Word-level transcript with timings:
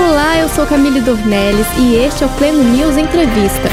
Olá, 0.00 0.38
eu 0.38 0.48
sou 0.48 0.64
Camille 0.64 1.00
Dornelles 1.00 1.66
e 1.76 1.96
este 1.96 2.22
é 2.22 2.26
o 2.26 2.36
Pleno 2.38 2.62
News 2.62 2.96
Entrevista. 2.96 3.68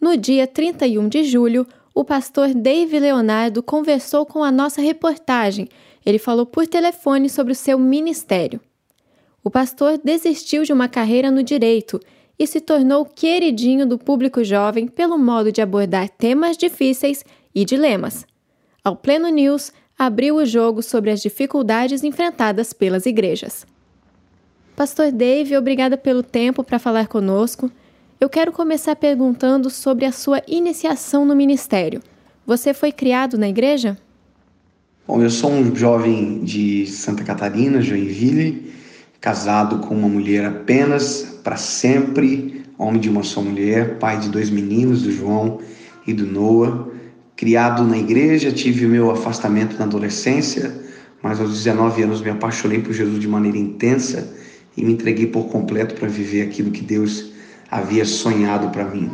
No 0.00 0.16
dia 0.16 0.46
31 0.46 1.06
de 1.06 1.22
julho, 1.22 1.66
o 1.94 2.02
pastor 2.02 2.54
Dave 2.54 2.98
Leonardo 2.98 3.62
conversou 3.62 4.24
com 4.24 4.42
a 4.42 4.50
nossa 4.50 4.80
reportagem. 4.80 5.68
Ele 6.04 6.18
falou 6.18 6.46
por 6.46 6.66
telefone 6.66 7.28
sobre 7.28 7.52
o 7.52 7.54
seu 7.56 7.78
ministério. 7.78 8.58
O 9.44 9.50
pastor 9.50 10.00
desistiu 10.02 10.64
de 10.64 10.72
uma 10.72 10.88
carreira 10.88 11.30
no 11.30 11.42
direito 11.42 12.00
e 12.38 12.46
se 12.46 12.58
tornou 12.58 13.04
queridinho 13.04 13.86
do 13.86 13.98
público 13.98 14.42
jovem 14.42 14.88
pelo 14.88 15.18
modo 15.18 15.52
de 15.52 15.60
abordar 15.60 16.08
temas 16.08 16.56
difíceis 16.56 17.22
e 17.54 17.66
dilemas. 17.66 18.24
Ao 18.82 18.96
Pleno 18.96 19.28
News, 19.28 19.72
abriu 19.96 20.36
o 20.36 20.46
jogo 20.46 20.82
sobre 20.82 21.10
as 21.10 21.20
dificuldades 21.20 22.02
enfrentadas 22.02 22.72
pelas 22.72 23.04
igrejas. 23.04 23.66
Pastor 24.76 25.12
Dave, 25.12 25.56
obrigada 25.56 25.96
pelo 25.96 26.20
tempo 26.20 26.64
para 26.64 26.80
falar 26.80 27.06
conosco. 27.06 27.70
Eu 28.20 28.28
quero 28.28 28.50
começar 28.50 28.96
perguntando 28.96 29.70
sobre 29.70 30.04
a 30.04 30.10
sua 30.10 30.42
iniciação 30.48 31.24
no 31.24 31.36
ministério. 31.36 32.00
Você 32.44 32.74
foi 32.74 32.90
criado 32.90 33.38
na 33.38 33.48
igreja? 33.48 33.96
Bom, 35.06 35.22
eu 35.22 35.30
sou 35.30 35.52
um 35.52 35.76
jovem 35.76 36.42
de 36.42 36.88
Santa 36.88 37.22
Catarina, 37.22 37.80
Joinville, 37.80 38.72
casado 39.20 39.78
com 39.78 39.94
uma 39.94 40.08
mulher 40.08 40.44
apenas 40.44 41.38
para 41.44 41.56
sempre, 41.56 42.64
homem 42.76 43.00
de 43.00 43.08
uma 43.08 43.22
só 43.22 43.40
mulher, 43.40 44.00
pai 44.00 44.18
de 44.18 44.28
dois 44.28 44.50
meninos, 44.50 45.02
do 45.02 45.12
João 45.12 45.60
e 46.04 46.12
do 46.12 46.26
Noah. 46.26 46.88
Criado 47.36 47.84
na 47.84 47.96
igreja, 47.96 48.50
tive 48.50 48.86
o 48.86 48.88
meu 48.88 49.12
afastamento 49.12 49.78
na 49.78 49.84
adolescência, 49.84 50.74
mas 51.22 51.40
aos 51.40 51.52
19 51.52 52.02
anos 52.02 52.20
me 52.20 52.30
apaixonei 52.30 52.80
por 52.80 52.92
Jesus 52.92 53.20
de 53.20 53.28
maneira 53.28 53.56
intensa 53.56 54.42
e 54.76 54.84
me 54.84 54.92
entreguei 54.92 55.26
por 55.26 55.48
completo 55.48 55.94
para 55.94 56.08
viver 56.08 56.42
aquilo 56.42 56.70
que 56.70 56.82
Deus 56.82 57.32
havia 57.70 58.04
sonhado 58.04 58.70
para 58.70 58.84
mim. 58.84 59.10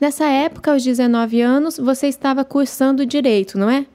Nessa 0.00 0.26
época, 0.26 0.72
aos 0.72 0.82
19 0.82 1.40
anos, 1.40 1.78
você 1.78 2.08
estava 2.08 2.44
cursando 2.44 3.06
direito, 3.06 3.56
não 3.56 3.70
é? 3.70 3.86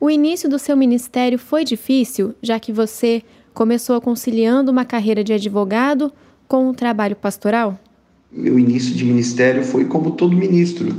O 0.00 0.10
início 0.10 0.48
do 0.48 0.58
seu 0.58 0.76
ministério 0.76 1.38
foi 1.38 1.64
difícil, 1.64 2.34
já 2.42 2.58
que 2.58 2.72
você 2.72 3.22
começou 3.52 4.00
conciliando 4.00 4.70
uma 4.70 4.84
carreira 4.84 5.22
de 5.22 5.32
advogado 5.32 6.12
com 6.48 6.68
um 6.68 6.74
trabalho 6.74 7.14
pastoral? 7.14 7.78
Meu 8.32 8.58
início 8.58 8.94
de 8.94 9.04
ministério 9.04 9.62
foi 9.62 9.84
como 9.84 10.12
todo 10.12 10.34
ministro, 10.34 10.92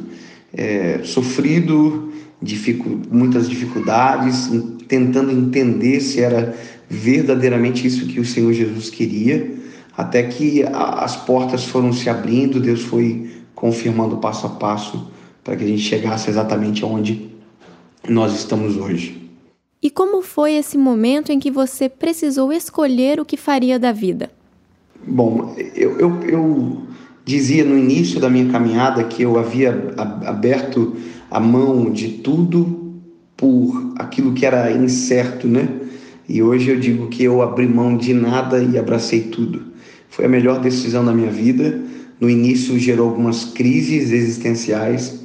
é, 0.54 1.02
sofrido, 1.04 2.14
dificu 2.42 3.02
muitas 3.10 3.50
dificuldades, 3.50 4.50
tentando 4.88 5.32
entender 5.32 6.00
se 6.00 6.22
era 6.22 6.56
verdadeiramente 6.94 7.88
isso 7.88 8.06
que 8.06 8.20
o 8.20 8.26
Senhor 8.26 8.54
Jesus 8.54 8.90
queria, 8.90 9.56
até 9.98 10.24
que 10.24 10.64
a, 10.64 11.04
as 11.04 11.16
portas 11.16 11.66
foram 11.66 11.92
se 11.92 12.10
abrindo, 12.10 12.60
Deus 12.60 12.82
foi 12.82 13.32
confirmando 13.56 14.18
passo 14.18 14.46
a 14.46 14.50
passo 14.50 15.12
para 15.44 15.56
que 15.56 15.64
a 15.64 15.68
gente 15.68 15.82
chegasse 15.82 16.30
exatamente 16.30 16.84
aonde 16.84 17.30
nós 18.08 18.34
estamos 18.34 18.78
hoje. 18.78 19.22
E 19.82 19.90
como 19.90 20.22
foi 20.22 20.54
esse 20.54 20.78
momento 20.78 21.32
em 21.32 21.40
que 21.40 21.52
você 21.52 21.90
precisou 21.90 22.54
escolher 22.54 23.20
o 23.20 23.26
que 23.26 23.36
faria 23.36 23.78
da 23.78 23.92
vida? 23.92 24.32
Bom, 25.06 25.54
eu, 25.76 26.00
eu, 26.00 26.22
eu 26.24 26.82
dizia 27.26 27.66
no 27.66 27.78
início 27.78 28.20
da 28.20 28.30
minha 28.30 28.50
caminhada 28.50 29.04
que 29.04 29.24
eu 29.24 29.38
havia 29.38 29.94
aberto 30.26 30.96
a 31.30 31.40
mão 31.40 31.92
de 31.92 32.10
tudo 32.10 32.94
por 33.36 33.94
aquilo 33.98 34.34
que 34.34 34.46
era 34.46 34.72
incerto, 34.72 35.48
né? 35.48 35.68
E 36.28 36.42
hoje 36.42 36.70
eu 36.70 36.80
digo 36.80 37.08
que 37.08 37.24
eu 37.24 37.42
abri 37.42 37.68
mão 37.68 37.98
de 37.98 38.14
nada 38.14 38.62
e 38.62 38.78
abracei 38.78 39.24
tudo. 39.24 39.74
Foi 40.10 40.26
a 40.26 40.30
melhor 40.30 40.60
decisão 40.60 41.04
da 41.04 41.12
minha 41.12 41.32
vida. 41.32 41.82
No 42.20 42.30
início 42.30 42.78
gerou 42.80 43.10
algumas 43.10 43.46
crises 43.46 44.12
existenciais, 44.12 45.20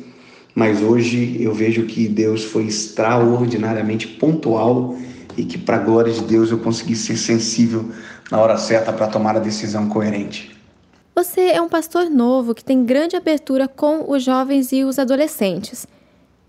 mas 0.55 0.83
hoje 0.83 1.37
eu 1.41 1.55
vejo 1.55 1.85
que 1.85 2.09
Deus 2.09 2.45
foi 2.45 2.65
extraordinariamente 2.65 4.09
pontual 4.09 4.97
e 5.37 5.45
que, 5.45 5.57
para 5.57 5.77
a 5.77 5.81
glória 5.81 6.13
de 6.13 6.23
Deus, 6.23 6.51
eu 6.51 6.59
consegui 6.59 6.97
ser 6.97 7.17
sensível 7.17 7.85
na 8.31 8.41
hora 8.41 8.57
certa 8.57 8.93
para 8.93 9.07
tomar 9.07 9.37
a 9.37 9.41
decisão 9.41 9.89
coerente. 9.89 10.57
Você 11.15 11.43
é 11.43 11.61
um 11.61 11.69
pastor 11.69 12.11
novo 12.11 12.55
que 12.55 12.65
tem 12.65 12.85
grande 12.85 13.15
abertura 13.15 13.69
com 13.69 14.11
os 14.11 14.23
jovens 14.23 14.73
e 14.73 14.85
os 14.85 14.99
adolescentes. 14.99 15.87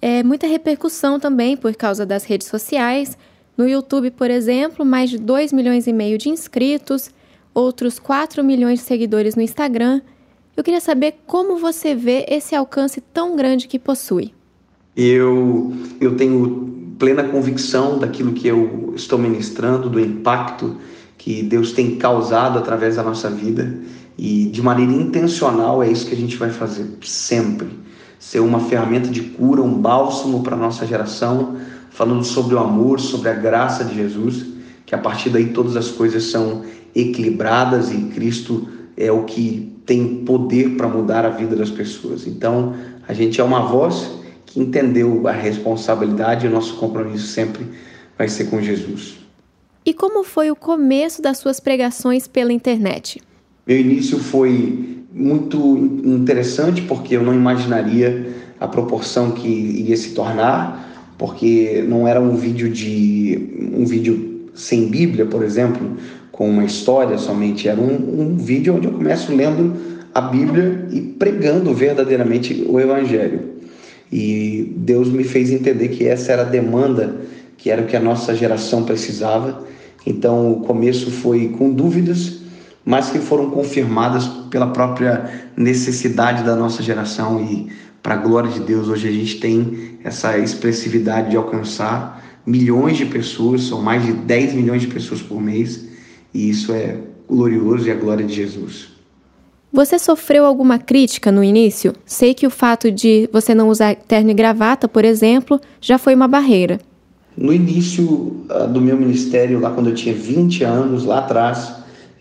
É 0.01 0.23
muita 0.23 0.47
repercussão 0.47 1.19
também 1.19 1.57
por 1.57 1.75
causa 1.75 2.05
das 2.05 2.23
redes 2.23 2.47
sociais 2.47 3.17
no 3.59 3.67
YouTube, 3.67 4.09
por 4.11 4.31
exemplo, 4.31 4.85
mais 4.85 5.09
de 5.09 5.17
2 5.17 5.51
milhões 5.51 5.85
e 5.85 5.91
meio 5.91 6.17
de 6.17 6.29
inscritos, 6.29 7.11
outros 7.53 7.99
4 7.99 8.41
milhões 8.41 8.79
de 8.79 8.85
seguidores 8.85 9.35
no 9.35 9.41
Instagram. 9.41 9.99
Eu 10.55 10.63
queria 10.63 10.79
saber 10.79 11.15
como 11.27 11.57
você 11.57 11.93
vê 11.93 12.25
esse 12.29 12.55
alcance 12.55 13.01
tão 13.01 13.35
grande 13.35 13.67
que 13.67 13.77
possui. 13.77 14.33
Eu, 14.95 15.73
eu 15.99 16.15
tenho 16.15 16.95
plena 16.97 17.21
convicção 17.25 17.99
daquilo 17.99 18.31
que 18.31 18.47
eu 18.47 18.93
estou 18.95 19.19
ministrando, 19.19 19.89
do 19.89 19.99
impacto 19.99 20.77
que 21.17 21.43
Deus 21.43 21.73
tem 21.73 21.97
causado 21.97 22.57
através 22.57 22.95
da 22.95 23.03
nossa 23.03 23.29
vida 23.29 23.77
e 24.17 24.45
de 24.45 24.61
maneira 24.61 24.93
intencional 24.93 25.83
é 25.83 25.91
isso 25.91 26.07
que 26.07 26.15
a 26.15 26.17
gente 26.17 26.37
vai 26.37 26.49
fazer 26.49 26.85
sempre. 27.01 27.67
Ser 28.17 28.39
uma 28.39 28.61
ferramenta 28.61 29.09
de 29.09 29.21
cura, 29.21 29.61
um 29.61 29.73
bálsamo 29.73 30.43
para 30.43 30.55
a 30.55 30.59
nossa 30.59 30.85
geração, 30.85 31.57
falando 31.89 32.23
sobre 32.23 32.55
o 32.55 32.59
amor, 32.59 32.99
sobre 32.99 33.29
a 33.29 33.33
graça 33.33 33.83
de 33.83 33.95
Jesus, 33.95 34.45
que 34.85 34.95
a 34.95 34.97
partir 34.97 35.29
daí 35.29 35.47
todas 35.47 35.75
as 35.75 35.89
coisas 35.89 36.23
são 36.23 36.63
equilibradas 36.95 37.91
e 37.91 37.97
Cristo 38.13 38.67
é 38.97 39.11
o 39.11 39.23
que 39.23 39.75
tem 39.85 40.23
poder 40.25 40.77
para 40.77 40.87
mudar 40.87 41.25
a 41.25 41.29
vida 41.29 41.55
das 41.55 41.69
pessoas. 41.69 42.27
Então, 42.27 42.75
a 43.07 43.13
gente 43.13 43.39
é 43.39 43.43
uma 43.43 43.61
voz 43.61 44.11
que 44.45 44.59
entendeu 44.59 45.27
a 45.27 45.31
responsabilidade 45.31 46.45
e 46.45 46.49
o 46.49 46.51
nosso 46.51 46.75
compromisso 46.75 47.27
sempre 47.27 47.65
vai 48.17 48.27
ser 48.27 48.45
com 48.45 48.61
Jesus. 48.61 49.17
E 49.85 49.93
como 49.93 50.23
foi 50.23 50.51
o 50.51 50.55
começo 50.55 51.21
das 51.21 51.37
suas 51.37 51.59
pregações 51.59 52.27
pela 52.27 52.51
internet? 52.51 53.21
Meu 53.65 53.79
início 53.79 54.19
foi 54.19 55.03
muito 55.11 55.77
interessante 56.03 56.81
porque 56.81 57.15
eu 57.15 57.23
não 57.23 57.33
imaginaria 57.33 58.35
a 58.59 58.67
proporção 58.67 59.31
que 59.31 59.47
iria 59.47 59.95
se 59.95 60.13
tornar 60.13 60.88
porque 61.19 61.83
não 61.85 62.07
era 62.07 62.19
um 62.19 62.37
vídeo 62.37 62.69
de 62.69 63.69
um 63.77 63.85
vídeo 63.85 64.47
sem 64.55 64.87
Bíblia, 64.87 65.25
por 65.25 65.43
exemplo, 65.43 65.97
com 66.31 66.49
uma 66.49 66.63
história 66.63 67.17
somente, 67.17 67.67
era 67.67 67.79
um, 67.79 68.21
um 68.21 68.37
vídeo 68.37 68.73
onde 68.73 68.87
eu 68.87 68.93
começo 68.93 69.35
lendo 69.35 69.75
a 70.15 70.21
Bíblia 70.21 70.87
e 70.89 71.01
pregando 71.01 71.73
verdadeiramente 71.73 72.65
o 72.65 72.79
Evangelho. 72.79 73.41
E 74.09 74.73
Deus 74.77 75.09
me 75.09 75.25
fez 75.25 75.51
entender 75.51 75.89
que 75.89 76.07
essa 76.07 76.31
era 76.31 76.43
a 76.43 76.45
demanda, 76.45 77.17
que 77.57 77.69
era 77.69 77.81
o 77.81 77.85
que 77.85 77.97
a 77.97 77.99
nossa 77.99 78.33
geração 78.33 78.83
precisava. 78.83 79.67
Então 80.05 80.53
o 80.53 80.61
começo 80.61 81.11
foi 81.11 81.49
com 81.49 81.69
dúvidas, 81.69 82.39
mas 82.85 83.09
que 83.09 83.19
foram 83.19 83.49
confirmadas 83.49 84.25
pela 84.49 84.67
própria 84.67 85.29
necessidade 85.55 86.43
da 86.43 86.55
nossa 86.55 86.81
geração 86.81 87.41
e 87.41 87.67
para 88.01 88.15
a 88.15 88.17
glória 88.17 88.49
de 88.49 88.59
Deus, 88.59 88.87
hoje 88.87 89.07
a 89.07 89.11
gente 89.11 89.39
tem 89.39 89.99
essa 90.03 90.37
expressividade 90.37 91.31
de 91.31 91.37
alcançar 91.37 92.23
milhões 92.45 92.97
de 92.97 93.05
pessoas, 93.05 93.63
são 93.63 93.81
mais 93.81 94.05
de 94.05 94.13
10 94.13 94.53
milhões 94.53 94.81
de 94.81 94.87
pessoas 94.87 95.21
por 95.21 95.41
mês, 95.41 95.87
e 96.33 96.49
isso 96.49 96.71
é 96.71 96.97
glorioso 97.27 97.87
e 97.87 97.91
a 97.91 97.95
glória 97.95 98.25
de 98.25 98.33
Jesus. 98.33 98.89
Você 99.71 99.99
sofreu 99.99 100.45
alguma 100.45 100.79
crítica 100.79 101.31
no 101.31 101.43
início? 101.43 101.93
Sei 102.03 102.33
que 102.33 102.47
o 102.47 102.49
fato 102.49 102.91
de 102.91 103.29
você 103.31 103.53
não 103.53 103.69
usar 103.69 103.95
terno 103.95 104.31
e 104.31 104.33
gravata, 104.33 104.87
por 104.87 105.05
exemplo, 105.05 105.61
já 105.79 105.99
foi 105.99 106.15
uma 106.15 106.27
barreira. 106.27 106.79
No 107.37 107.53
início 107.53 108.03
uh, 108.03 108.67
do 108.67 108.81
meu 108.81 108.97
ministério, 108.97 109.59
lá 109.59 109.69
quando 109.69 109.89
eu 109.89 109.95
tinha 109.95 110.15
20 110.15 110.63
anos, 110.63 111.05
lá 111.05 111.19
atrás, 111.19 111.71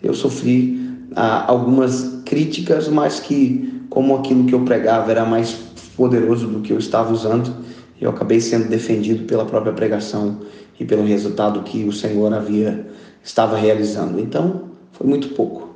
eu 0.03 0.13
sofri 0.13 0.79
uh, 1.11 1.45
algumas 1.47 2.21
críticas, 2.23 2.87
mas 2.87 3.19
que, 3.19 3.81
como 3.89 4.15
aquilo 4.15 4.45
que 4.45 4.53
eu 4.53 4.61
pregava 4.61 5.09
era 5.09 5.25
mais 5.25 5.51
poderoso 5.99 6.47
do 6.47 6.61
que 6.61 6.71
eu 6.71 6.79
estava 6.79 7.11
usando. 7.11 7.53
Eu 7.99 8.09
acabei 8.09 8.39
sendo 8.39 8.69
defendido 8.69 9.25
pela 9.25 9.43
própria 9.43 9.73
pregação 9.73 10.39
e 10.79 10.85
pelo 10.85 11.03
resultado 11.03 11.61
que 11.63 11.83
o 11.83 11.91
Senhor 11.91 12.33
havia 12.33 12.87
estava 13.21 13.57
realizando. 13.57 14.17
Então, 14.17 14.69
foi 14.93 15.05
muito 15.05 15.27
pouco. 15.35 15.67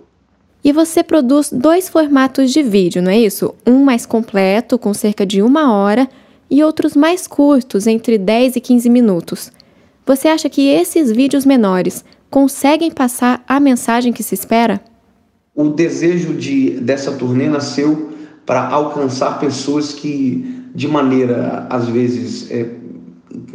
E 0.64 0.72
você 0.72 1.04
produz 1.04 1.52
dois 1.52 1.90
formatos 1.90 2.54
de 2.54 2.64
vídeo, 2.64 3.02
não 3.02 3.12
é 3.12 3.20
isso? 3.20 3.54
Um 3.68 3.84
mais 3.84 4.06
completo, 4.06 4.80
com 4.80 4.94
cerca 4.94 5.26
de 5.26 5.42
uma 5.42 5.74
hora, 5.74 6.08
e 6.50 6.64
outros 6.64 6.96
mais 6.96 7.28
curtos, 7.28 7.86
entre 7.86 8.18
10 8.18 8.56
e 8.56 8.62
15 8.62 8.90
minutos. 8.90 9.52
Você 10.06 10.30
acha 10.30 10.50
que 10.50 10.70
esses 10.70 11.12
vídeos 11.12 11.46
menores 11.46 12.06
conseguem 12.30 12.92
passar 12.92 13.44
a 13.46 13.60
mensagem 13.60 14.14
que 14.14 14.24
se 14.24 14.36
espera? 14.36 14.80
O 15.54 15.68
desejo 15.68 16.34
de, 16.34 16.80
dessa 16.80 17.12
turnê 17.12 17.50
nasceu 17.50 18.13
para 18.46 18.68
alcançar 18.68 19.40
pessoas 19.40 19.94
que, 19.94 20.64
de 20.76 20.88
maneira 20.88 21.68
às 21.70 21.88
vezes 21.88 22.50
é, 22.52 22.68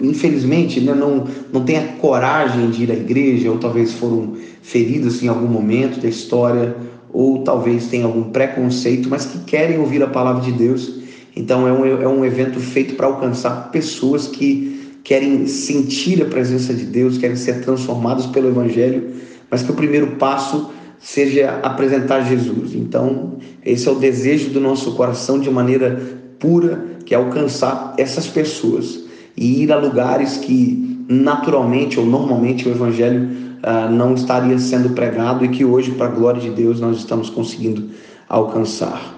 infelizmente, 0.00 0.80
né, 0.80 0.94
não, 0.94 1.26
não 1.52 1.64
têm 1.64 1.78
a 1.78 1.86
coragem 1.98 2.70
de 2.70 2.84
ir 2.84 2.90
à 2.90 2.94
igreja, 2.94 3.50
ou 3.50 3.58
talvez 3.58 3.92
foram 3.92 4.34
feridos 4.62 5.22
em 5.22 5.28
algum 5.28 5.46
momento 5.46 6.00
da 6.00 6.08
história, 6.08 6.76
ou 7.12 7.42
talvez 7.42 7.86
tenham 7.86 8.08
algum 8.08 8.24
preconceito, 8.24 9.08
mas 9.08 9.24
que 9.24 9.38
querem 9.40 9.78
ouvir 9.78 10.02
a 10.02 10.06
palavra 10.06 10.42
de 10.42 10.52
Deus. 10.52 10.98
Então 11.34 11.66
é 11.66 11.72
um, 11.72 12.02
é 12.02 12.08
um 12.08 12.24
evento 12.24 12.58
feito 12.58 12.94
para 12.94 13.06
alcançar 13.06 13.70
pessoas 13.70 14.26
que 14.26 14.96
querem 15.04 15.46
sentir 15.46 16.20
a 16.22 16.26
presença 16.26 16.74
de 16.74 16.84
Deus, 16.84 17.16
querem 17.16 17.36
ser 17.36 17.62
transformados 17.62 18.26
pelo 18.26 18.48
Evangelho, 18.48 19.10
mas 19.50 19.62
que 19.62 19.70
o 19.70 19.74
primeiro 19.74 20.16
passo 20.16 20.70
seja 20.98 21.60
apresentar 21.62 22.22
Jesus. 22.22 22.74
Então, 22.74 23.38
esse 23.64 23.88
é 23.88 23.90
o 23.90 23.96
desejo 23.96 24.50
do 24.50 24.60
nosso 24.60 24.94
coração 24.94 25.38
de 25.38 25.50
maneira 25.50 26.00
pura, 26.38 26.84
que 27.04 27.14
é 27.14 27.16
alcançar 27.16 27.94
essas 27.96 28.26
pessoas 28.26 29.04
e 29.36 29.62
ir 29.62 29.72
a 29.72 29.76
lugares 29.76 30.36
que 30.36 31.04
naturalmente 31.08 31.98
ou 31.98 32.04
normalmente 32.04 32.68
o 32.68 32.70
evangelho 32.70 33.28
uh, 33.62 33.90
não 33.90 34.14
estaria 34.14 34.58
sendo 34.58 34.90
pregado 34.90 35.44
e 35.44 35.48
que 35.48 35.64
hoje, 35.64 35.92
para 35.92 36.06
a 36.06 36.10
glória 36.10 36.40
de 36.40 36.50
Deus, 36.50 36.80
nós 36.80 36.98
estamos 36.98 37.30
conseguindo 37.30 37.90
alcançar. 38.28 39.16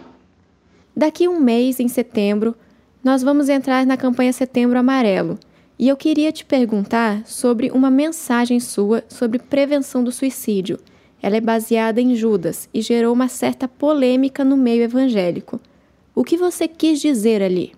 Daqui 0.96 1.26
um 1.26 1.40
mês, 1.40 1.80
em 1.80 1.88
setembro, 1.88 2.54
nós 3.02 3.22
vamos 3.22 3.48
entrar 3.48 3.86
na 3.86 3.96
campanha 3.96 4.32
Setembro 4.32 4.78
Amarelo. 4.78 5.38
E 5.78 5.88
eu 5.88 5.96
queria 5.96 6.30
te 6.30 6.44
perguntar 6.44 7.22
sobre 7.24 7.70
uma 7.70 7.90
mensagem 7.90 8.60
sua 8.60 9.02
sobre 9.08 9.38
prevenção 9.38 10.04
do 10.04 10.12
suicídio. 10.12 10.78
Ela 11.22 11.36
é 11.36 11.40
baseada 11.40 12.00
em 12.00 12.14
Judas 12.14 12.68
e 12.72 12.80
gerou 12.80 13.12
uma 13.12 13.28
certa 13.28 13.68
polêmica 13.68 14.42
no 14.44 14.56
meio 14.56 14.82
evangélico. 14.82 15.60
O 16.14 16.24
que 16.24 16.36
você 16.36 16.66
quis 16.66 17.00
dizer 17.00 17.42
ali? 17.42 17.72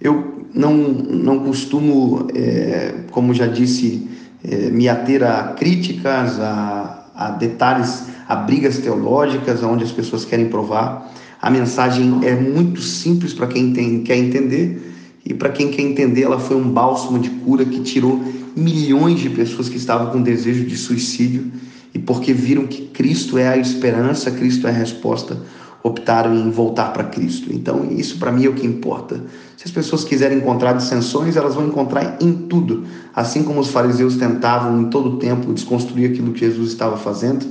Eu 0.00 0.46
não, 0.52 0.76
não 0.76 1.38
costumo, 1.40 2.28
é, 2.34 2.94
como 3.10 3.32
já 3.32 3.46
disse, 3.46 4.06
é, 4.44 4.70
me 4.70 4.88
ater 4.88 5.22
a 5.22 5.54
críticas, 5.54 6.38
a, 6.38 7.10
a 7.14 7.30
detalhes, 7.30 8.04
a 8.28 8.36
brigas 8.36 8.78
teológicas, 8.78 9.62
onde 9.62 9.84
as 9.84 9.92
pessoas 9.92 10.24
querem 10.24 10.48
provar. 10.48 11.10
A 11.40 11.50
mensagem 11.50 12.20
é 12.24 12.34
muito 12.34 12.82
simples 12.82 13.32
para 13.32 13.46
quem 13.46 13.72
tem, 13.72 14.02
quer 14.02 14.16
entender, 14.16 14.94
e 15.24 15.32
para 15.32 15.48
quem 15.48 15.70
quer 15.70 15.82
entender, 15.82 16.22
ela 16.22 16.38
foi 16.38 16.56
um 16.56 16.70
bálsamo 16.70 17.18
de 17.18 17.30
cura 17.30 17.64
que 17.64 17.80
tirou 17.80 18.20
milhões 18.54 19.18
de 19.18 19.30
pessoas 19.30 19.68
que 19.68 19.76
estavam 19.76 20.12
com 20.12 20.22
desejo 20.22 20.64
de 20.64 20.76
suicídio 20.76 21.50
e 21.96 21.98
porque 21.98 22.34
viram 22.34 22.66
que 22.66 22.82
Cristo 22.88 23.38
é 23.38 23.48
a 23.48 23.56
esperança, 23.56 24.30
Cristo 24.30 24.66
é 24.66 24.70
a 24.70 24.72
resposta 24.72 25.38
optaram 25.86 26.34
em 26.34 26.50
voltar 26.50 26.92
para 26.92 27.04
Cristo. 27.04 27.52
Então, 27.52 27.88
isso 27.92 28.18
para 28.18 28.32
mim 28.32 28.44
é 28.44 28.48
o 28.48 28.54
que 28.54 28.66
importa. 28.66 29.22
Se 29.56 29.64
as 29.64 29.70
pessoas 29.70 30.02
quiserem 30.02 30.38
encontrar 30.38 30.72
dissensões, 30.72 31.36
elas 31.36 31.54
vão 31.54 31.66
encontrar 31.66 32.18
em 32.20 32.32
tudo. 32.32 32.84
Assim 33.14 33.44
como 33.44 33.60
os 33.60 33.68
fariseus 33.68 34.16
tentavam 34.16 34.80
em 34.82 34.90
todo 34.90 35.10
o 35.10 35.16
tempo 35.18 35.54
desconstruir 35.54 36.10
aquilo 36.10 36.32
que 36.32 36.40
Jesus 36.40 36.70
estava 36.70 36.96
fazendo, 36.96 37.46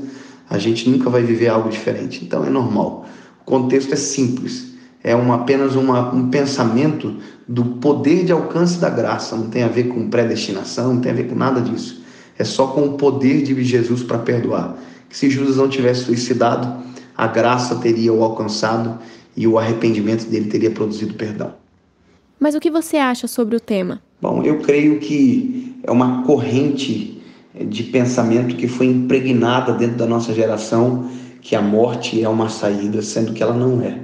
a 0.49 0.57
gente 0.57 0.89
nunca 0.89 1.09
vai 1.09 1.23
viver 1.23 1.47
algo 1.47 1.69
diferente. 1.69 2.25
Então, 2.25 2.45
é 2.45 2.49
normal. 2.49 3.05
O 3.41 3.45
contexto 3.45 3.93
é 3.93 3.97
simples. 3.97 4.73
É 5.01 5.15
uma, 5.15 5.35
apenas 5.35 5.75
uma, 5.75 6.13
um 6.13 6.29
pensamento 6.29 7.15
do 7.47 7.63
poder 7.63 8.25
de 8.25 8.33
alcance 8.33 8.79
da 8.79 8.89
graça. 8.89 9.35
Não 9.37 9.49
tem 9.49 9.63
a 9.63 9.69
ver 9.69 9.85
com 9.85 10.09
predestinação, 10.09 10.93
não 10.93 10.99
tem 10.99 11.11
a 11.11 11.15
ver 11.15 11.29
com 11.29 11.35
nada 11.35 11.61
disso. 11.61 12.03
É 12.37 12.43
só 12.43 12.67
com 12.67 12.85
o 12.85 12.93
poder 12.93 13.43
de 13.43 13.63
Jesus 13.63 14.03
para 14.03 14.17
perdoar. 14.17 14.77
Que 15.09 15.17
se 15.17 15.29
Judas 15.29 15.57
não 15.57 15.69
tivesse 15.69 16.05
suicidado, 16.05 16.83
a 17.15 17.27
graça 17.27 17.75
teria 17.75 18.11
o 18.11 18.23
alcançado 18.23 18.99
e 19.35 19.47
o 19.47 19.57
arrependimento 19.57 20.25
dele 20.25 20.49
teria 20.49 20.71
produzido 20.71 21.13
perdão. 21.13 21.53
Mas 22.39 22.55
o 22.55 22.59
que 22.59 22.69
você 22.69 22.97
acha 22.97 23.27
sobre 23.27 23.55
o 23.55 23.59
tema? 23.59 24.01
Bom, 24.21 24.43
eu 24.43 24.59
creio 24.59 24.99
que 24.99 25.75
é 25.83 25.91
uma 25.91 26.23
corrente 26.23 27.21
de 27.53 27.83
pensamento 27.83 28.55
que 28.55 28.67
foi 28.67 28.87
impregnada 28.87 29.73
dentro 29.73 29.97
da 29.97 30.05
nossa 30.05 30.33
geração 30.33 31.09
que 31.41 31.55
a 31.55 31.61
morte 31.61 32.21
é 32.21 32.27
uma 32.27 32.49
saída, 32.49 33.01
sendo 33.01 33.31
que 33.31 33.41
ela 33.41 33.53
não 33.53 33.81
é. 33.81 33.99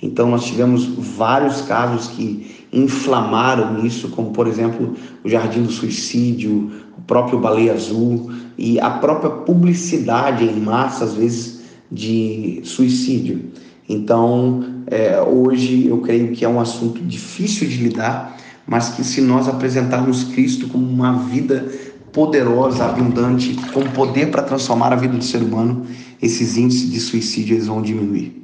Então 0.00 0.28
nós 0.28 0.44
tivemos 0.44 0.84
vários 0.84 1.62
casos 1.62 2.08
que 2.08 2.66
inflamaram 2.72 3.84
isso, 3.84 4.08
como 4.08 4.30
por 4.30 4.46
exemplo 4.46 4.94
o 5.24 5.28
Jardim 5.28 5.62
do 5.62 5.72
Suicídio, 5.72 6.70
o 7.02 7.04
próprio 7.04 7.38
Baleia 7.38 7.72
Azul 7.72 8.30
e 8.56 8.78
a 8.78 8.90
própria 8.90 9.30
publicidade 9.30 10.44
em 10.44 10.60
massa 10.60 11.04
às 11.04 11.14
vezes 11.14 11.62
de 11.90 12.60
suicídio. 12.64 13.50
Então, 13.88 14.64
é, 14.86 15.20
hoje 15.20 15.88
eu 15.88 15.98
creio 15.98 16.32
que 16.32 16.44
é 16.44 16.48
um 16.48 16.60
assunto 16.60 17.00
difícil 17.02 17.68
de 17.68 17.76
lidar, 17.76 18.38
mas 18.66 18.90
que 18.90 19.04
se 19.04 19.20
nós 19.20 19.48
apresentarmos 19.48 20.24
Cristo 20.24 20.68
como 20.68 20.88
uma 20.88 21.18
vida 21.18 21.66
poderosa, 22.12 22.84
abundante, 22.84 23.56
com 23.72 23.82
poder 23.90 24.30
para 24.30 24.42
transformar 24.42 24.92
a 24.92 24.96
vida 24.96 25.16
do 25.16 25.24
ser 25.24 25.42
humano, 25.42 25.86
esses 26.20 26.56
índices 26.56 26.90
de 26.90 27.00
suicídio 27.00 27.56
eles 27.56 27.66
vão 27.66 27.82
diminuir. 27.82 28.40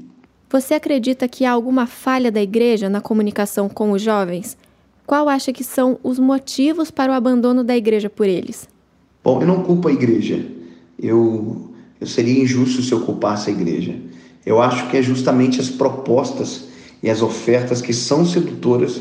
Você 0.50 0.74
acredita 0.74 1.28
que 1.28 1.44
há 1.44 1.52
alguma 1.52 1.86
falha 1.86 2.32
da 2.32 2.42
igreja 2.42 2.88
na 2.88 3.00
comunicação 3.00 3.68
com 3.68 3.92
os 3.92 4.02
jovens? 4.02 4.56
Qual 5.08 5.26
acha 5.26 5.54
que 5.54 5.64
são 5.64 5.98
os 6.04 6.18
motivos 6.18 6.90
para 6.90 7.10
o 7.10 7.14
abandono 7.14 7.64
da 7.64 7.74
igreja 7.74 8.10
por 8.10 8.26
eles? 8.26 8.68
Bom, 9.24 9.40
eu 9.40 9.46
não 9.46 9.62
culpo 9.62 9.88
a 9.88 9.90
igreja. 9.90 10.44
Eu 11.02 11.70
eu 11.98 12.06
seria 12.06 12.42
injusto 12.42 12.82
se 12.82 12.92
eu 12.92 13.00
culpasse 13.00 13.48
a 13.48 13.52
igreja. 13.54 13.96
Eu 14.44 14.60
acho 14.60 14.86
que 14.90 14.98
é 14.98 15.02
justamente 15.02 15.58
as 15.62 15.70
propostas 15.70 16.64
e 17.02 17.08
as 17.08 17.22
ofertas 17.22 17.80
que 17.80 17.94
são 17.94 18.26
sedutoras 18.26 19.00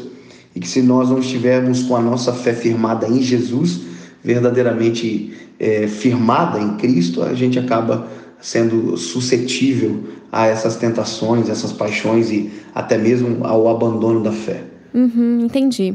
e 0.56 0.62
que 0.62 0.68
se 0.69 0.81
nós 0.81 1.09
não 1.09 1.19
estivermos 1.19 1.83
com 1.83 1.98
a 1.98 2.01
nossa 2.01 2.31
fé 2.31 2.53
firmada 2.53 3.06
em 3.06 3.21
Jesus, 3.21 3.81
verdadeiramente 4.24 5.33
é, 5.60 5.88
firmada 5.88 6.57
em 6.57 6.77
Cristo, 6.77 7.21
a 7.21 7.33
gente 7.33 7.60
acaba 7.60 8.07
sendo 8.39 8.95
suscetível 8.95 10.06
a 10.31 10.48
essas 10.48 10.77
tentações, 10.77 11.50
essas 11.50 11.74
paixões 11.74 12.31
e 12.31 12.50
até 12.74 12.98
mesmo 12.98 13.45
ao 13.45 13.68
abandono 13.68 14.24
da 14.24 14.31
fé. 14.31 14.76
Uhum, 14.98 15.42
entendi. 15.42 15.94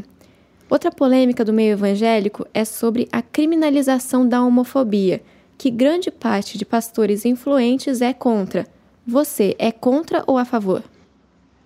Outra 0.70 0.92
polêmica 0.92 1.44
do 1.44 1.52
meio 1.52 1.72
evangélico 1.72 2.46
é 2.54 2.64
sobre 2.64 3.08
a 3.10 3.20
criminalização 3.20 4.26
da 4.26 4.40
homofobia 4.40 5.20
que 5.58 5.70
grande 5.70 6.08
parte 6.08 6.56
de 6.56 6.64
pastores 6.64 7.24
influentes 7.24 8.00
é 8.00 8.12
contra. 8.12 8.64
Você 9.04 9.56
é 9.58 9.72
contra 9.72 10.22
ou 10.24 10.38
a 10.38 10.44
favor? 10.44 10.84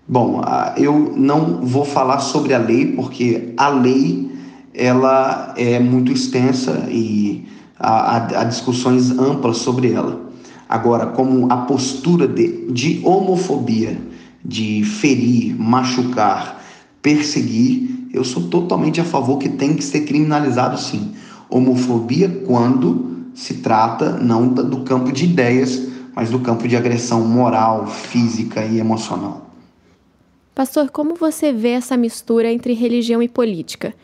Bom, 0.09 0.41
eu 0.79 1.13
não 1.15 1.61
vou 1.61 1.85
falar 1.85 2.21
sobre 2.21 2.55
a 2.55 2.59
lei, 2.59 2.93
porque 2.93 3.53
a 3.57 3.69
lei 3.69 4.31
ela 4.73 5.53
é 5.59 5.79
muito 5.79 6.11
extensa 6.11 6.87
e 6.89 7.47
há, 7.79 8.41
há 8.41 8.45
discussões 8.45 9.11
amplas 9.11 9.59
sobre 9.59 9.93
ela. 9.93 10.31
Agora, 10.67 11.07
como 11.07 11.53
a 11.53 11.59
postura 11.59 12.27
de, 12.27 12.73
de 12.73 13.03
homofobia, 13.05 13.99
de 14.43 14.85
ferir, 14.85 15.55
machucar, 15.59 16.56
perseguir, 17.07 18.09
eu 18.13 18.25
sou 18.25 18.49
totalmente 18.49 19.01
a 19.01 19.05
favor 19.05 19.39
que 19.39 19.49
tem 19.49 19.77
que 19.77 19.85
ser 19.85 20.01
criminalizado 20.01 20.77
sim. 20.77 21.15
Homofobia 21.49 22.29
quando 22.45 23.29
se 23.33 23.59
trata 23.59 24.11
não 24.19 24.49
do 24.49 24.81
campo 24.81 25.13
de 25.13 25.25
ideias, 25.25 25.87
mas 26.17 26.31
do 26.31 26.41
campo 26.41 26.67
de 26.67 26.77
agressão 26.77 27.25
moral, 27.25 27.87
física 27.87 28.65
e 28.65 28.81
emocional. 28.81 29.49
Pastor, 30.53 30.91
como 30.91 31.15
você 31.15 31.53
vê 31.53 31.69
essa 31.69 31.97
mistura 31.97 32.51
entre 32.51 32.73
religião 32.73 33.23
e 33.23 33.29
política? 33.29 33.95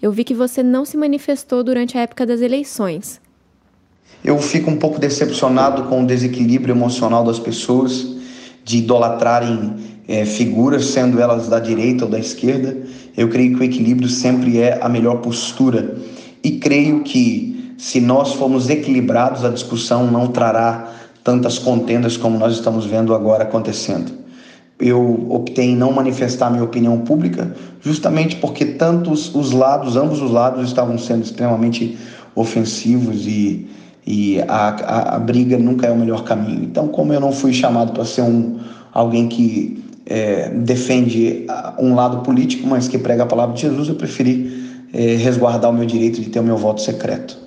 Eu 0.00 0.12
vi 0.12 0.22
que 0.22 0.34
você 0.34 0.62
não 0.62 0.84
se 0.84 0.96
manifestou 0.96 1.64
durante 1.64 1.98
a 1.98 2.02
época 2.02 2.24
das 2.24 2.40
eleições. 2.40 3.20
Eu 4.22 4.38
fico 4.38 4.70
um 4.70 4.76
pouco 4.76 5.00
decepcionado 5.00 5.88
com 5.88 6.04
o 6.04 6.06
desequilíbrio 6.06 6.74
emocional 6.74 7.24
das 7.24 7.40
pessoas 7.40 8.06
de 8.62 8.78
idolatrarem 8.78 9.91
é, 10.06 10.24
figuras, 10.24 10.86
sendo 10.86 11.20
elas 11.20 11.48
da 11.48 11.58
direita 11.58 12.04
ou 12.04 12.10
da 12.10 12.18
esquerda. 12.18 12.76
Eu 13.16 13.28
creio 13.28 13.56
que 13.56 13.60
o 13.60 13.64
equilíbrio 13.64 14.08
sempre 14.08 14.58
é 14.58 14.78
a 14.80 14.88
melhor 14.88 15.16
postura. 15.16 15.96
E 16.42 16.52
creio 16.52 17.02
que 17.02 17.74
se 17.78 18.00
nós 18.00 18.34
formos 18.34 18.68
equilibrados, 18.68 19.44
a 19.44 19.48
discussão 19.48 20.10
não 20.10 20.28
trará 20.28 20.92
tantas 21.24 21.58
contendas 21.58 22.16
como 22.16 22.38
nós 22.38 22.54
estamos 22.54 22.84
vendo 22.84 23.14
agora 23.14 23.44
acontecendo. 23.44 24.12
Eu 24.78 25.26
optei 25.30 25.70
em 25.70 25.76
não 25.76 25.92
manifestar 25.92 26.50
minha 26.50 26.64
opinião 26.64 26.98
pública, 26.98 27.54
justamente 27.80 28.36
porque 28.36 28.64
tantos 28.64 29.32
os 29.34 29.52
lados, 29.52 29.96
ambos 29.96 30.20
os 30.20 30.30
lados, 30.30 30.66
estavam 30.66 30.98
sendo 30.98 31.22
extremamente 31.22 31.96
ofensivos 32.34 33.26
e, 33.26 33.68
e 34.04 34.40
a, 34.42 34.68
a, 34.68 35.16
a 35.16 35.18
briga 35.18 35.56
nunca 35.56 35.86
é 35.86 35.90
o 35.90 35.96
melhor 35.96 36.24
caminho. 36.24 36.64
Então, 36.64 36.88
como 36.88 37.12
eu 37.12 37.20
não 37.20 37.30
fui 37.30 37.52
chamado 37.52 37.92
para 37.92 38.04
ser 38.04 38.22
um, 38.22 38.58
alguém 38.92 39.28
que 39.28 39.82
é, 40.06 40.48
defende 40.50 41.46
um 41.78 41.94
lado 41.94 42.22
político, 42.22 42.66
mas 42.66 42.88
que 42.88 42.98
prega 42.98 43.22
a 43.22 43.26
palavra 43.26 43.54
de 43.54 43.62
Jesus, 43.62 43.88
eu 43.88 43.94
preferi 43.94 44.86
é, 44.92 45.16
resguardar 45.16 45.70
o 45.70 45.74
meu 45.74 45.86
direito 45.86 46.20
de 46.20 46.28
ter 46.28 46.40
o 46.40 46.44
meu 46.44 46.56
voto 46.56 46.80
secreto 46.80 47.42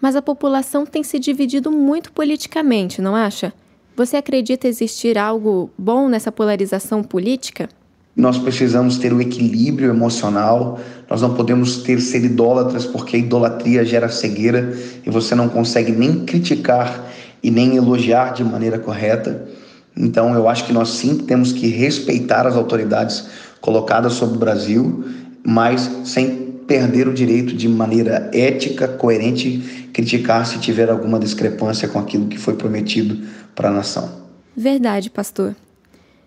mas 0.00 0.16
a 0.16 0.22
população 0.22 0.86
tem 0.86 1.02
se 1.02 1.18
dividido 1.18 1.70
muito 1.70 2.10
politicamente, 2.12 3.02
não 3.02 3.14
acha? 3.14 3.52
Você 3.94 4.16
acredita 4.16 4.66
existir 4.66 5.18
algo 5.18 5.68
bom 5.76 6.08
nessa 6.08 6.32
polarização 6.32 7.02
política? 7.02 7.68
nós 8.16 8.36
precisamos 8.36 8.98
ter 8.98 9.12
o 9.12 9.20
equilíbrio 9.20 9.88
emocional, 9.88 10.78
nós 11.08 11.22
não 11.22 11.34
podemos 11.34 11.78
ter 11.78 12.00
ser 12.00 12.24
idólatras, 12.24 12.84
porque 12.84 13.16
a 13.16 13.18
idolatria 13.18 13.84
gera 13.84 14.08
cegueira 14.08 14.76
e 15.06 15.08
você 15.08 15.34
não 15.34 15.48
consegue 15.48 15.92
nem 15.92 16.24
criticar 16.24 17.08
e 17.42 17.50
nem 17.50 17.76
elogiar 17.76 18.34
de 18.34 18.44
maneira 18.44 18.78
correta. 18.78 19.48
Então, 19.96 20.34
eu 20.34 20.48
acho 20.48 20.64
que 20.66 20.72
nós 20.72 20.90
sim 20.90 21.18
temos 21.18 21.52
que 21.52 21.66
respeitar 21.68 22.46
as 22.46 22.56
autoridades 22.56 23.26
colocadas 23.60 24.14
sobre 24.14 24.36
o 24.36 24.40
Brasil, 24.40 25.04
mas 25.44 25.90
sem 26.04 26.50
perder 26.66 27.08
o 27.08 27.12
direito 27.12 27.54
de 27.54 27.68
maneira 27.68 28.30
ética, 28.32 28.86
coerente, 28.86 29.90
criticar 29.92 30.46
se 30.46 30.58
tiver 30.60 30.88
alguma 30.88 31.18
discrepância 31.18 31.88
com 31.88 31.98
aquilo 31.98 32.28
que 32.28 32.38
foi 32.38 32.54
prometido 32.54 33.26
para 33.54 33.68
a 33.68 33.72
nação. 33.72 34.08
Verdade, 34.56 35.10
pastor. 35.10 35.56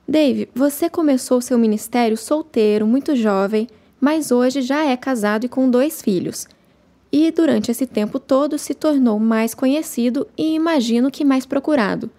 Dave, 0.07 0.49
você 0.53 0.89
começou 0.89 1.39
seu 1.39 1.57
ministério 1.57 2.17
solteiro, 2.17 2.85
muito 2.85 3.15
jovem, 3.15 3.67
mas 4.01 4.31
hoje 4.31 4.61
já 4.61 4.83
é 4.83 4.97
casado 4.97 5.45
e 5.45 5.49
com 5.49 5.69
dois 5.69 6.01
filhos. 6.01 6.45
E 7.09 7.31
durante 7.31 7.71
esse 7.71 7.85
tempo 7.85 8.19
todo 8.19 8.57
se 8.57 8.73
tornou 8.73 9.17
mais 9.19 9.53
conhecido 9.53 10.27
e 10.37 10.55
imagino 10.55 11.09
que 11.09 11.23
mais 11.23 11.45
procurado. 11.45 12.09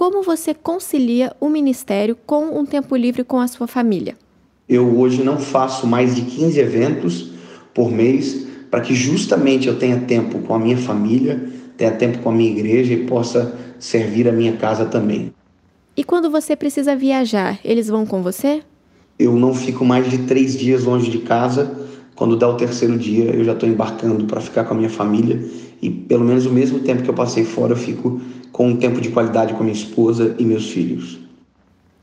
Como 0.00 0.22
você 0.22 0.54
concilia 0.54 1.30
o 1.38 1.50
ministério 1.50 2.16
com 2.24 2.58
um 2.58 2.64
tempo 2.64 2.96
livre 2.96 3.22
com 3.22 3.38
a 3.38 3.46
sua 3.46 3.66
família? 3.66 4.16
Eu 4.66 4.98
hoje 4.98 5.22
não 5.22 5.38
faço 5.38 5.86
mais 5.86 6.16
de 6.16 6.22
15 6.22 6.58
eventos 6.58 7.32
por 7.74 7.92
mês 7.92 8.46
para 8.70 8.80
que 8.80 8.94
justamente 8.94 9.68
eu 9.68 9.78
tenha 9.78 10.00
tempo 10.00 10.38
com 10.38 10.54
a 10.54 10.58
minha 10.58 10.78
família, 10.78 11.46
tenha 11.76 11.90
tempo 11.90 12.20
com 12.20 12.30
a 12.30 12.32
minha 12.32 12.50
igreja 12.50 12.94
e 12.94 13.04
possa 13.04 13.54
servir 13.78 14.26
a 14.26 14.32
minha 14.32 14.56
casa 14.56 14.86
também. 14.86 15.34
E 15.94 16.02
quando 16.02 16.30
você 16.30 16.56
precisa 16.56 16.96
viajar, 16.96 17.60
eles 17.62 17.88
vão 17.88 18.06
com 18.06 18.22
você? 18.22 18.62
Eu 19.18 19.36
não 19.36 19.52
fico 19.52 19.84
mais 19.84 20.08
de 20.08 20.20
três 20.20 20.58
dias 20.58 20.84
longe 20.84 21.10
de 21.10 21.18
casa. 21.18 21.79
Quando 22.20 22.36
dá 22.36 22.46
o 22.46 22.54
terceiro 22.54 22.98
dia, 22.98 23.34
eu 23.34 23.42
já 23.42 23.54
estou 23.54 23.66
embarcando 23.66 24.26
para 24.26 24.42
ficar 24.42 24.64
com 24.64 24.74
a 24.74 24.76
minha 24.76 24.90
família. 24.90 25.42
E 25.80 25.88
pelo 25.88 26.22
menos 26.22 26.44
o 26.44 26.50
mesmo 26.50 26.80
tempo 26.80 27.02
que 27.02 27.08
eu 27.08 27.14
passei 27.14 27.46
fora, 27.46 27.72
eu 27.72 27.78
fico 27.78 28.20
com 28.52 28.68
um 28.68 28.76
tempo 28.76 29.00
de 29.00 29.08
qualidade 29.08 29.54
com 29.54 29.60
a 29.60 29.62
minha 29.62 29.72
esposa 29.72 30.36
e 30.38 30.44
meus 30.44 30.68
filhos. 30.68 31.18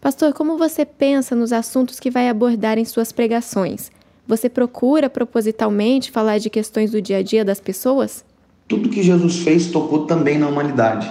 Pastor, 0.01 0.33
como 0.33 0.57
você 0.57 0.83
pensa 0.83 1.35
nos 1.35 1.53
assuntos 1.53 1.99
que 1.99 2.09
vai 2.09 2.29
abordar 2.29 2.79
em 2.79 2.85
suas 2.85 3.11
pregações? 3.11 3.91
Você 4.27 4.49
procura 4.49 5.07
propositalmente 5.07 6.09
falar 6.09 6.39
de 6.39 6.49
questões 6.49 6.89
do 6.89 6.99
dia 6.99 7.17
a 7.17 7.21
dia 7.21 7.45
das 7.45 7.59
pessoas? 7.59 8.25
Tudo 8.67 8.89
que 8.89 9.03
Jesus 9.03 9.37
fez 9.43 9.67
tocou 9.67 10.07
também 10.07 10.39
na 10.39 10.47
humanidade 10.47 11.07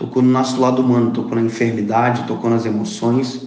tocou 0.00 0.22
no 0.22 0.30
nosso 0.30 0.58
lado 0.58 0.80
humano, 0.80 1.10
tocou 1.10 1.34
na 1.34 1.42
enfermidade, 1.42 2.26
tocou 2.26 2.48
nas 2.48 2.64
emoções. 2.64 3.46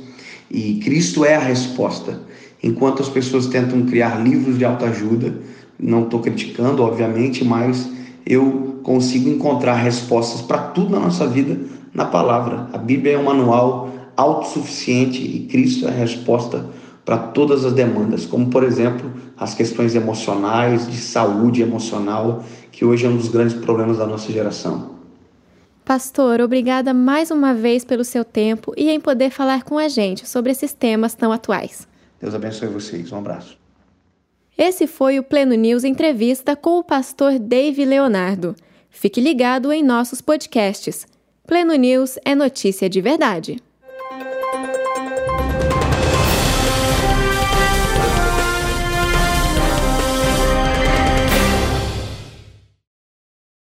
E 0.52 0.76
Cristo 0.76 1.26
é 1.26 1.36
a 1.36 1.40
resposta. 1.40 2.22
Enquanto 2.64 3.02
as 3.02 3.10
pessoas 3.10 3.48
tentam 3.48 3.86
criar 3.86 4.24
livros 4.24 4.58
de 4.58 4.64
autoajuda, 4.64 5.36
não 5.78 6.04
estou 6.04 6.22
criticando, 6.22 6.82
obviamente, 6.82 7.44
mas 7.44 7.92
eu 8.26 8.80
consigo 8.84 9.30
encontrar 9.30 9.76
respostas 9.76 10.42
para 10.42 10.60
tudo 10.60 10.92
na 10.92 11.00
nossa 11.02 11.28
vida 11.28 11.60
na 11.94 12.06
palavra. 12.06 12.70
A 12.72 12.78
Bíblia 12.78 13.14
é 13.14 13.18
um 13.18 13.24
manual 13.24 13.90
autossuficiente 14.16 15.22
e 15.22 15.46
Cristo 15.48 15.88
é 15.88 15.90
a 15.90 15.94
resposta 15.94 16.66
para 17.04 17.18
todas 17.18 17.66
as 17.66 17.74
demandas, 17.74 18.26
como 18.26 18.50
por 18.50 18.64
exemplo 18.64 19.12
as 19.38 19.54
questões 19.54 19.94
emocionais, 19.94 20.90
de 20.90 20.98
saúde 20.98 21.62
emocional, 21.62 22.44
que 22.72 22.86
hoje 22.86 23.06
é 23.06 23.10
um 23.10 23.18
dos 23.18 23.28
grandes 23.28 23.56
problemas 23.56 23.98
da 23.98 24.08
nossa 24.08 24.32
geração. 24.32 24.94
Pastor, 25.84 26.40
obrigada 26.40 26.94
mais 26.94 27.30
uma 27.30 27.54
vez 27.54 27.84
pelo 27.84 28.06
seu 28.06 28.24
tempo 28.24 28.74
e 28.78 28.90
em 28.90 29.02
poder 29.02 29.32
falar 29.32 29.64
com 29.64 29.78
a 29.78 29.90
gente 29.90 30.28
sobre 30.28 30.52
esses 30.52 30.72
temas 30.72 31.14
tão 31.14 31.30
atuais. 31.32 31.86
Deus 32.24 32.34
abençoe 32.34 32.70
vocês. 32.70 33.12
Um 33.12 33.18
abraço. 33.18 33.60
Esse 34.58 34.88
foi 34.88 35.20
o 35.20 35.24
Pleno 35.24 35.56
News 35.56 35.84
Entrevista 35.84 36.56
com 36.56 36.80
o 36.80 36.84
pastor 36.84 37.38
Dave 37.38 37.84
Leonardo. 37.84 38.56
Fique 38.90 39.20
ligado 39.20 39.74
em 39.74 39.84
nossos 39.84 40.22
podcasts. 40.22 41.06
Pleno 41.46 41.76
News 41.76 42.18
é 42.24 42.34
notícia 42.34 42.90
de 42.90 43.02
verdade. 43.02 43.62